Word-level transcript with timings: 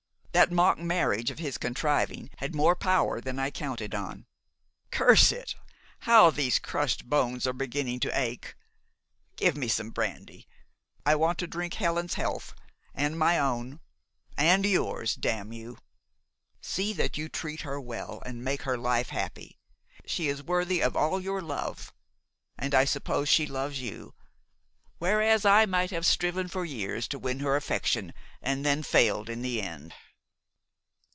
That 0.33 0.49
mock 0.49 0.77
marriage 0.79 1.29
of 1.29 1.39
his 1.39 1.57
contriving 1.57 2.29
had 2.37 2.55
more 2.55 2.73
power 2.73 3.19
than 3.19 3.37
I 3.37 3.51
counted 3.51 3.93
on. 3.93 4.25
Curse 4.89 5.33
it! 5.33 5.55
how 5.99 6.29
these 6.31 6.57
crushed 6.57 7.07
bones 7.09 7.45
are 7.45 7.51
beginning 7.53 7.99
to 7.99 8.17
ache! 8.17 8.55
Give 9.35 9.57
me 9.57 9.67
some 9.67 9.89
brandy. 9.89 10.47
I 11.05 11.15
want 11.15 11.37
to 11.39 11.47
drink 11.47 11.73
Helen's 11.75 12.13
health, 12.13 12.55
and 12.95 13.19
my 13.19 13.37
own, 13.37 13.81
and 14.37 14.65
yours, 14.65 15.15
damn 15.15 15.51
you! 15.51 15.77
See 16.61 16.93
that 16.93 17.17
you 17.17 17.27
treat 17.27 17.61
her 17.61 17.79
well 17.79 18.23
and 18.25 18.41
make 18.41 18.61
her 18.61 18.77
life 18.77 19.09
happy! 19.09 19.59
She 20.05 20.29
is 20.29 20.41
worthy 20.41 20.81
of 20.81 20.95
all 20.95 21.19
your 21.19 21.41
love, 21.41 21.93
and 22.57 22.73
I 22.73 22.85
suppose 22.85 23.27
she 23.27 23.45
loves 23.45 23.81
you, 23.81 24.15
whereas 24.97 25.45
I 25.45 25.65
might 25.65 25.91
have 25.91 26.05
striven 26.05 26.47
for 26.47 26.63
years 26.63 27.05
to 27.09 27.19
win 27.19 27.41
her 27.41 27.57
affection 27.57 28.13
and 28.41 28.65
then 28.65 28.81
failed 28.81 29.29
in 29.29 29.41
the 29.41 29.61
end." 29.61 29.93